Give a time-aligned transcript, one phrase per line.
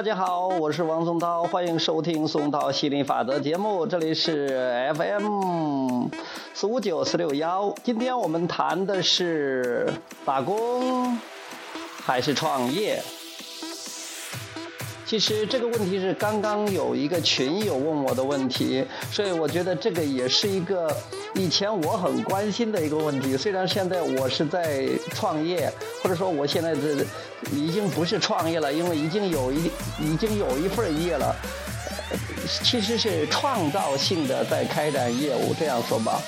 [0.00, 4.48] 大家好，我是王松涛， 欢迎收听松涛心理法则节目，这里是
[4.96, 6.06] FM
[6.54, 7.74] 四五九四六幺。
[7.84, 9.92] 今天我们谈的是
[10.24, 11.18] 打工
[12.02, 13.02] 还是创业。
[15.04, 20.90] 其实这个问题是刚刚有一个群友问我的问题，所以我觉得这个也是一个
[21.34, 23.36] 以前我很关心的一个问题。
[23.36, 25.72] 虽然现在我是在创业，
[26.02, 27.06] 或者说我现在是
[27.52, 29.70] 已经不是创业了，因为已经有一
[30.00, 31.34] 已经有一份业了，
[32.62, 36.20] 其实是创造性的在开展业务，这样说吧，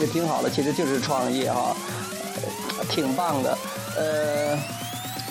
[0.00, 0.50] 也挺好的。
[0.50, 1.76] 其实就是创业哈，
[2.88, 3.58] 挺棒的。
[3.96, 4.58] 呃，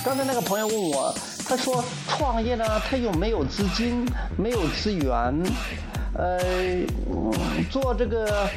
[0.04, 1.14] 刚才那个朋友问我。
[1.50, 4.06] 他说：“创业呢，他又没有资金，
[4.38, 5.42] 没有资源，
[6.14, 6.38] 呃，
[7.72, 8.50] 做这个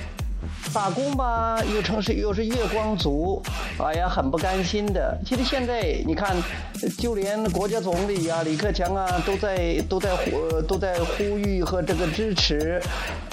[0.72, 3.42] 打工吧，又成是又是月光族，
[3.78, 5.18] 哎呀，很不甘心的。
[5.26, 6.36] 其实现在你看，
[6.98, 12.80] 就连国家总理啊，李克强啊，都在都在呼都在呼吁和这个支持，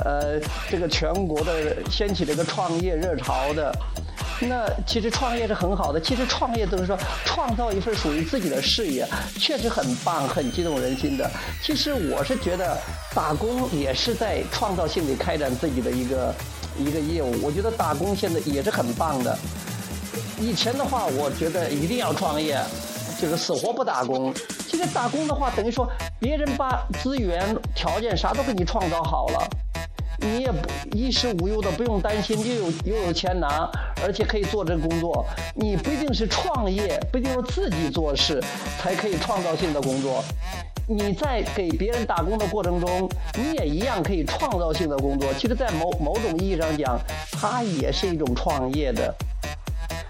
[0.03, 3.73] 呃，这个全国的掀起这个创业热潮的。”
[4.39, 9.03] 那其实创业是很好的，其实创业就是说创造一份属于自己的事业，
[9.39, 11.27] 确实很棒，很激动人心的。
[11.63, 12.77] 其实我是觉得
[13.15, 16.31] 打工也是在创造性地开展自己的一个
[16.79, 17.33] 一个业务。
[17.41, 19.37] 我觉得打工现在也是很棒的。
[20.39, 22.59] 以前的话，我觉得一定要创业，
[23.19, 24.33] 就是死活不打工。
[24.67, 25.89] 其实打工的话，等于说
[26.19, 29.47] 别人把资源、条件啥都给你创造好了。
[30.19, 30.67] 你也不
[30.97, 33.69] 衣食无忧的，不用担心，又有又有钱拿，
[34.03, 35.23] 而且可以做这个工作。
[35.55, 38.43] 你不一定是创业，不一定要自己做事
[38.79, 40.23] 才可以创造性的工作。
[40.89, 45.33] 你在给别人打工的过程中，你也一样可以创造性的工作。
[45.33, 46.97] 其实，在某某种意义上讲，
[47.33, 49.13] 它也是一种创业的。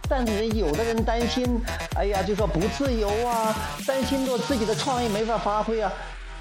[0.07, 1.59] 但是有的人担心，
[1.95, 3.55] 哎呀，就说不自由啊，
[3.87, 5.91] 担心着自己的创意没法发挥啊。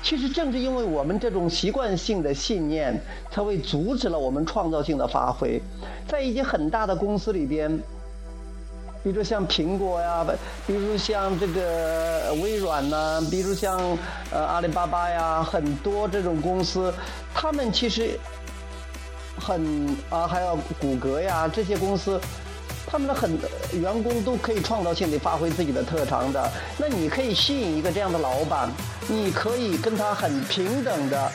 [0.03, 5.59] 其实正是因为我们这种习惯性的信念，才会阻止了我们创造性的发挥。
[6.07, 7.81] 在一些很大的公司里边，
[9.03, 10.25] 比如说像苹果呀，
[10.67, 13.79] 比如像这个微软呐，比如像
[14.31, 16.93] 呃阿里巴巴呀，很多这种公司，
[17.35, 18.19] 他们其实
[19.39, 22.21] 很啊，还有谷歌呀这些公司。
[22.89, 23.37] 他们的很
[23.73, 28.71] 员工都可以创造性的发挥自己的特长的，那你可以吸引一个这样的老板，
[29.09, 31.29] 你可以跟他很平等的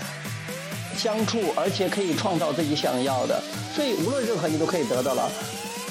[0.96, 3.44] 相处，而且可以创造自己想要的，
[3.76, 5.30] 所以无论任何你都可以得到了，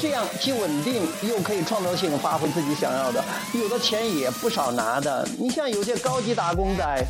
[0.00, 3.22] 这样既稳定又可以创造性发挥自己想要的，
[3.53, 5.28] 有的钱也不少拿的。
[5.38, 7.05] 你像有些高级打工仔，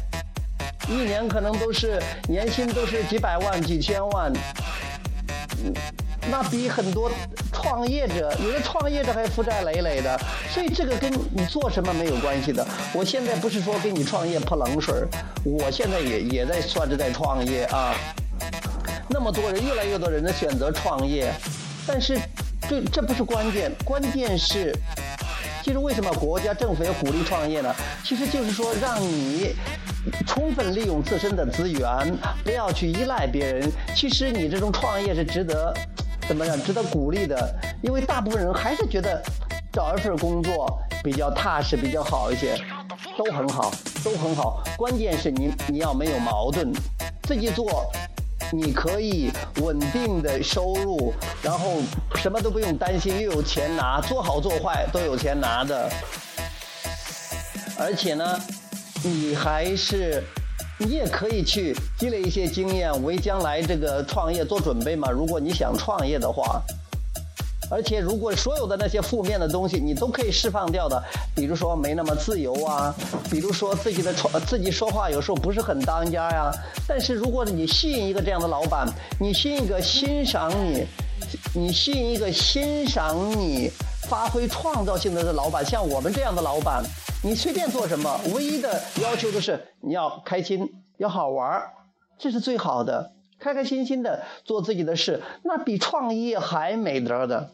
[0.88, 4.32] 一年可能都是年薪都是几百万、几千万，
[5.64, 5.72] 嗯，
[6.30, 7.10] 那比很多。
[7.62, 10.18] 创业者有的创业者还负债累累的，
[10.50, 12.66] 所以这个跟你做什么没有关系的。
[12.94, 14.94] 我现在不是说给你创业泼冷水
[15.44, 17.94] 我现在也也在算着在创业啊。
[19.10, 21.30] 那么多人，越来越多人的选择创业，
[21.86, 22.18] 但是
[22.68, 24.74] 这这不是关键，关键是，
[25.62, 27.74] 其实为什么国家政府要鼓励创业呢？
[28.04, 29.54] 其实就是说让你
[30.26, 33.70] 充分利用自身的资源，不要去依赖别人。
[33.94, 35.74] 其实你这种创业是值得。
[36.28, 36.56] 怎么样？
[36.62, 39.20] 值得鼓励的，因为大部分人还是觉得
[39.72, 42.56] 找一份工作比较踏实、比较好一些，
[43.18, 43.72] 都很好，
[44.04, 44.62] 都很好。
[44.76, 46.72] 关键是你你要没有矛盾，
[47.24, 47.90] 自己做，
[48.52, 49.30] 你可以
[49.60, 51.12] 稳定的收入，
[51.42, 51.80] 然后
[52.16, 55.90] 什么都不用担心，又有钱拿，做好做坏都有钱拿的。
[57.78, 58.38] 而且呢，
[59.02, 60.22] 你还是。
[60.82, 65.10] 你也可以去积累一些经验，为将来这个创业做准备嘛。
[65.10, 66.62] 如果你想创业的话，
[67.70, 71.02] 而且如果所有的那些负面的东西你都可以释放掉的，
[71.34, 72.94] 比如说没那么自由啊，
[73.30, 76.50] 比如说自己的创自己说话有时候不是很当家呀。
[76.88, 78.86] 但是如果你吸引一个这样的老板，
[79.20, 80.84] 你吸引一个欣赏你，
[81.54, 83.70] 你吸引一个欣赏你
[84.08, 86.82] 发挥创造性的的老板，像我们这样的老板。
[87.22, 90.66] 你随便做什么，唯一的要求就是你要开心，
[90.96, 91.62] 要好玩
[92.18, 93.12] 这是最好的。
[93.38, 97.52] 开开心心的做自己的事，那比创业还美德的，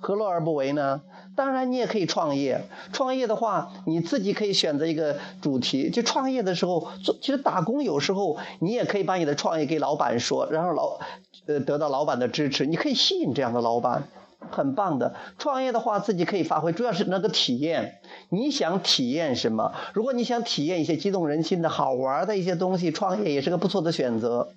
[0.00, 1.02] 何乐而不为呢？
[1.36, 2.64] 当然，你也可以创业。
[2.92, 5.90] 创业的话，你自己可以选择一个主题。
[5.90, 10.98] 就创业的时候，做其实打工有时候你也可以把你的创业给老板说，然后老
[11.46, 12.66] 呃得到老板的支持。
[12.66, 14.08] 你可以吸引这样的老板。
[14.50, 18.00] 很棒的创业的话，自己可以发挥，主要是那个体验。
[18.30, 19.74] 你想体验什么？
[19.92, 24.48] 如果你想体验一些激动人心的好玩的一些东西，创业也是个不错的选择。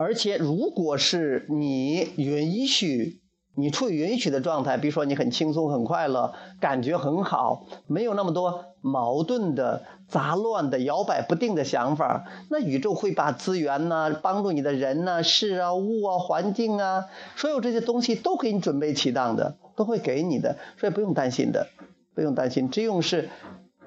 [0.00, 3.20] 而且，如果是你允许
[3.54, 17.04] 你处于允许的状态，比如说你很轻松、很快乐，感觉很好，没有那么多矛盾的、杂乱的、摇摆不定的想法，那宇宙会把资源呢、帮助你的人呢、事啊、物啊、环境啊，
[17.36, 21.66] 所有这些东西都给你准备齐当的，都会给你的，所以不用担心的，
[22.14, 23.28] 不用担心，只用是。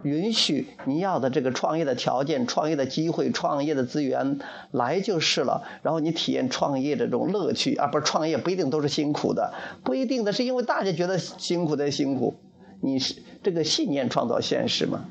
[0.03, 4.39] 允许你要的这个创业的条件、创业的机会、创业的资源
[4.71, 5.63] 来就是了。
[5.81, 9.53] 然后你体验创业这种乐趣，而不是创业不一定都是辛苦的，
[9.83, 12.35] 不一定的是因为大家觉得辛苦的辛苦。
[12.81, 15.05] 你是这个信念创造现实嘛？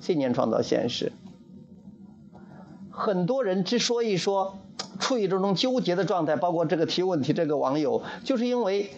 [0.00, 1.12] 信念创造现实。
[2.90, 4.58] 很多人之所以说
[5.00, 8.90] 处于这种纠结的状态，包括这个提问题这个网友，就是因为。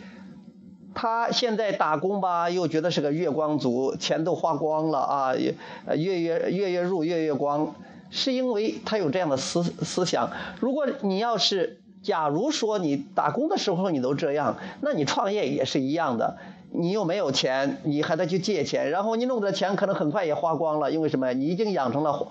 [0.95, 5.55] 他现在打工吧，又觉得是个月光族，钱都花光了啊，月
[5.97, 7.75] 月月月入月月光，
[8.11, 10.31] 是因为他有这样的思思想。
[10.59, 16.39] 如果你要是，假如说你打工的时候你都这样，那你创业也是一样的，
[16.73, 21.33] 你又没有钱，你还得去借钱，然后你弄的钱可能很快也花光了，因为什么？
[21.35, 22.29] 你已经养成了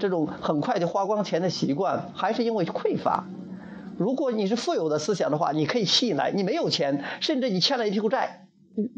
[0.00, 3.24] 这种很快就花光钱的习惯，还是因为匮乏。
[3.98, 6.30] 如果你是富有的思想的话，你可以吸引来。
[6.32, 8.46] 你没有钱，甚至你欠了一屁股债，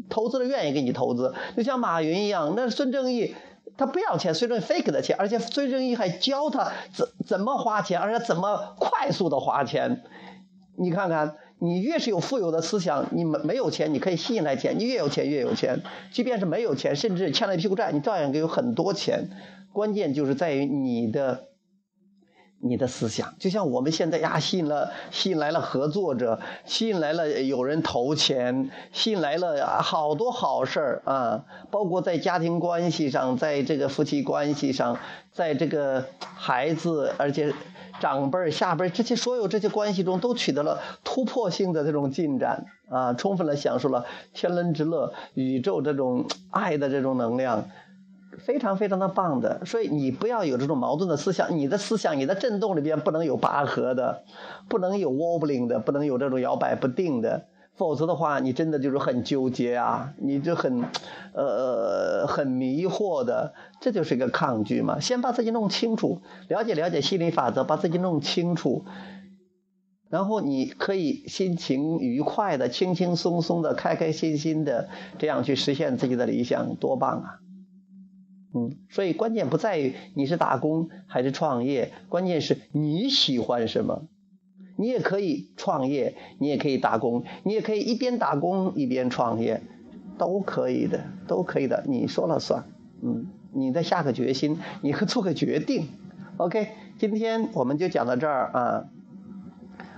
[0.09, 1.33] 投资人愿意给你投资。
[1.55, 3.35] 就像马云一样，那孙正义
[3.77, 10.03] 他不要钱，孙正义 fake 的钱，而且孙正义还教他怎怎么花钱，而且怎么快速的花钱。
[10.77, 14.79] 你看看，你越是有富有的思想，你没没有钱，你可以吸引来钱。
[14.79, 15.81] 你越有钱越有钱，
[16.11, 19.29] 即便是没有钱，甚至欠了一屁股债，你照样有很多钱。
[19.73, 21.47] 关键就是在于你的。
[22.67, 31.45] 你的思想就像我们现在呀，吸引了吸引来了合作者，吸引来了有人投钱，吸引来了好多好事儿啊！
[31.69, 34.97] 包括在家庭关系上，在这个夫妻关系上，
[35.31, 37.53] 在这个孩子，而且
[37.99, 43.13] 长辈儿、下辈儿这些所有这些关系中，都取得了突破性的这种进展啊！
[43.13, 47.69] 充分的享受了天伦之乐、宇宙这种爱的这种能量。
[48.45, 54.23] 非常非常的棒的，所以你不要有这种矛盾的思想，你的思想、你的震动里边不能有拔河的，
[54.69, 60.83] 不能有 wobbling 的，不能有这种摇摆不定的，否则的话，你真的就是很纠结啊，你就很，
[61.33, 64.99] 呃，很迷惑的，这就是一个抗拒嘛。
[64.99, 68.85] 先把自己弄清楚，了解了解心理法则，把自己弄清楚，
[70.07, 74.87] 然后你可以心情愉快的、轻轻松松的、开开心心的
[75.17, 77.39] 这样去实现自己的理想，多棒啊！
[78.57, 84.03] 嗯，所以关键不在于你是打工还是创业，关键是你喜欢什么。
[84.77, 89.61] 你也可以创业，你也可以打工，你也可以一边打工一边创业，
[90.17, 92.63] 都可以的，都可以的，你说了算。
[93.03, 95.89] 嗯，你再下个决心，你做个决定。
[96.37, 98.85] OK，今天我们就讲到这儿啊。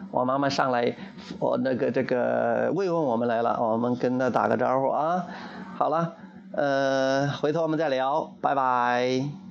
[0.10, 0.96] 我妈妈上来，
[1.40, 5.28] 我那个这个慰问我们来了，我们跟她打个招呼啊。
[5.76, 6.16] 好了。
[6.58, 9.47] 呃，回头我们再聊，拜拜。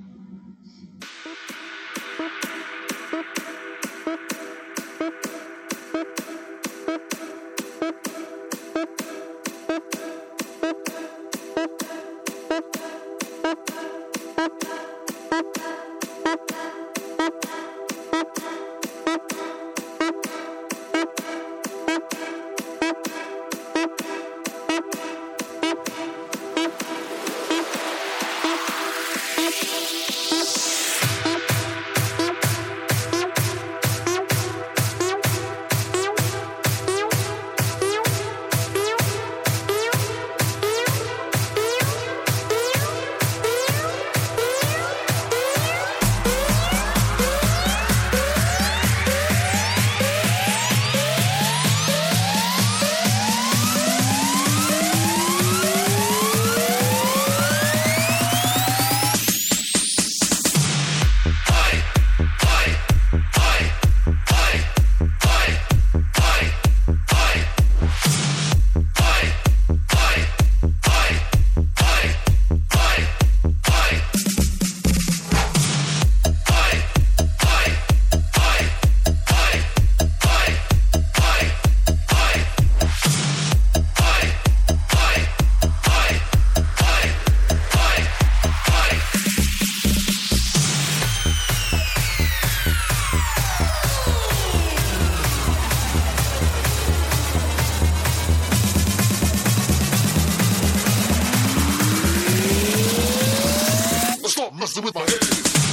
[105.07, 105.66] Hey.